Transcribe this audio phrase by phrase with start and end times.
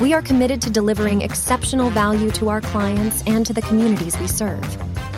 [0.00, 4.26] we are committed to delivering exceptional value to our clients and to the communities we
[4.26, 4.64] serve.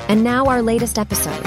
[0.09, 1.45] And now, our latest episode.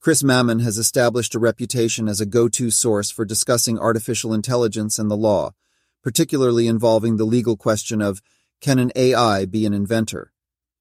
[0.00, 4.98] Chris Mammen has established a reputation as a go to source for discussing artificial intelligence
[4.98, 5.52] and the law,
[6.02, 8.22] particularly involving the legal question of
[8.60, 10.32] can an AI be an inventor?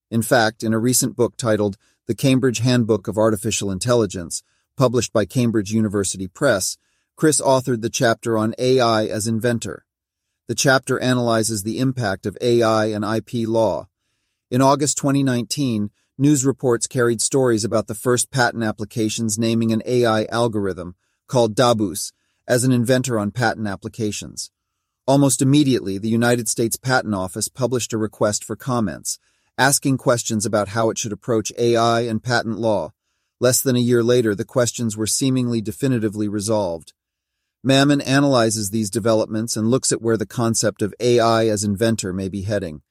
[0.09, 4.43] In fact, in a recent book titled The Cambridge Handbook of Artificial Intelligence,
[4.77, 6.77] published by Cambridge University Press,
[7.17, 9.83] Chris authored the chapter on AI as inventor.
[10.47, 13.87] The chapter analyzes the impact of AI and IP law.
[14.51, 20.25] In August 2019, news reports carried stories about the first patent applications naming an AI
[20.25, 22.13] algorithm, called Dabus,
[22.47, 24.51] as an inventor on patent applications.
[25.07, 29.17] Almost immediately, the United States Patent Office published a request for comments,
[29.57, 32.93] asking questions about how it should approach AI and patent law.
[33.39, 36.93] Less than a year later, the questions were seemingly definitively resolved.
[37.67, 42.29] Mammen analyzes these developments and looks at where the concept of AI as inventor may
[42.29, 42.81] be heading.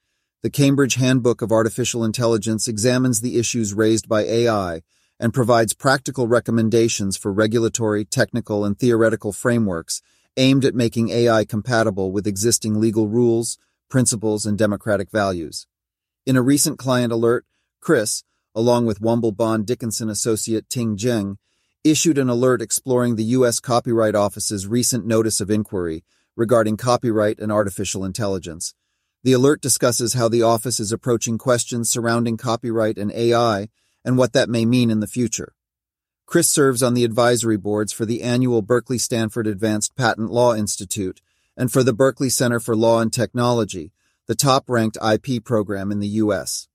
[0.43, 4.83] The Cambridge Handbook of Artificial Intelligence examines the issues raised by AI
[5.19, 10.03] and provides practical recommendations for regulatory, technical, and theoretical frameworks
[10.37, 13.57] aimed at making AI compatible with existing legal rules,
[13.89, 15.65] principles, and democratic values.
[16.23, 17.47] In a recent client alert,
[17.81, 21.37] Chris, along with Womble Bond Dickinson associate Ting Zheng,
[21.89, 23.59] issued an alert exploring the U.S.
[23.59, 26.03] Copyright Office's recent notice of inquiry
[26.35, 28.73] regarding copyright and artificial intelligence.
[29.23, 33.69] The alert discusses how the office is approaching questions surrounding copyright and AI
[34.05, 35.53] and what that may mean in the future.
[36.25, 41.21] Chris serves on the advisory boards for the annual Berkeley Stanford Advanced Patent Law Institute
[41.57, 43.91] and for the Berkeley Center for Law and Technology,
[44.27, 46.67] the top ranked IP program in the U.S.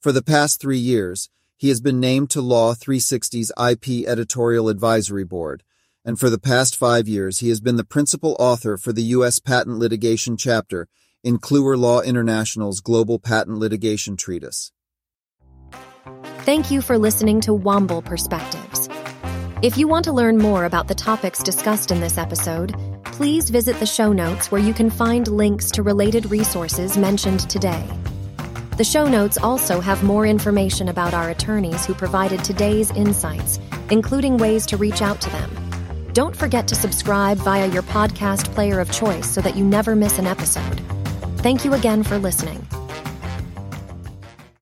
[0.00, 5.24] For the past three years, he has been named to Law 360's IP Editorial Advisory
[5.24, 5.62] Board,
[6.02, 9.40] and for the past five years, he has been the principal author for the U.S.
[9.40, 10.88] Patent Litigation Chapter
[11.22, 14.72] in Kluwer Law International's Global Patent Litigation Treatise.
[16.46, 18.88] Thank you for listening to Womble Perspectives.
[19.60, 23.78] If you want to learn more about the topics discussed in this episode, please visit
[23.80, 27.86] the show notes where you can find links to related resources mentioned today.
[28.80, 33.60] The show notes also have more information about our attorneys who provided today's insights,
[33.90, 35.50] including ways to reach out to them.
[36.14, 40.18] Don't forget to subscribe via your podcast player of choice so that you never miss
[40.18, 40.80] an episode.
[41.40, 42.66] Thank you again for listening.